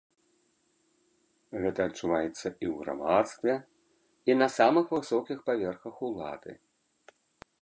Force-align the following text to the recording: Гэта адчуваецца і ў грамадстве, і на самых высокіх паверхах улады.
Гэта 1.65 1.79
адчуваецца 1.89 2.31
і 2.31 2.65
ў 2.69 2.71
грамадстве, 2.81 3.53
і 4.31 4.39
на 4.41 4.47
самых 4.57 4.85
высокіх 4.97 5.37
паверхах 5.51 5.95
улады. 6.11 6.51